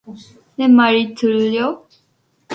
[0.55, 1.77] 내 말이 들려?